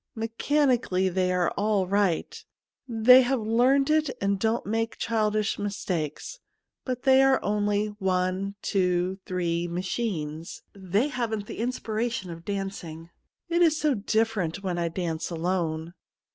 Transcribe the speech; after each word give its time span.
Mechanically 0.15 1.09
they 1.09 1.31
are 1.31 1.51
all 1.51 1.85
right; 1.85 2.43
they 2.87 3.21
have 3.21 3.39
learned 3.41 3.91
it 3.91 4.09
and 4.19 4.39
don't 4.39 4.65
make 4.65 4.97
childish 4.97 5.59
mistakes; 5.59 6.39
but 6.83 7.03
they 7.03 7.21
are 7.21 7.39
only 7.43 7.85
one 7.99 8.55
two 8.63 9.19
three 9.27 9.67
machines. 9.67 10.63
They 10.73 11.09
haven't 11.09 11.45
the 11.45 11.59
in 11.59 11.69
spiration 11.69 12.31
of 12.31 12.43
dancing. 12.45 13.11
It 13.47 13.61
is 13.61 13.79
so 13.79 13.93
dif 13.93 14.33
ferent 14.33 14.63
when 14.63 14.79
I 14.79 14.87
dance 14.89 15.29
alone.' 15.29 15.93